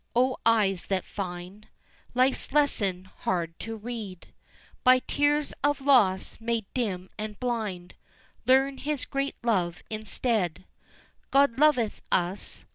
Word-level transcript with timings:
O 0.15 0.35
eyes 0.47 0.87
that 0.87 1.05
find 1.05 1.67
Life's 2.15 2.51
lesson 2.51 3.05
hard 3.17 3.59
to 3.59 3.75
read, 3.75 4.29
By 4.83 4.97
tears 4.97 5.53
of 5.63 5.79
loss 5.79 6.39
made 6.41 6.65
dim 6.73 7.11
and 7.19 7.39
blind 7.39 7.93
Learn 8.47 8.79
His 8.79 9.05
great 9.05 9.35
love 9.43 9.83
instead. 9.91 10.65
God 11.29 11.59
loveth 11.59 12.01
us! 12.11 12.65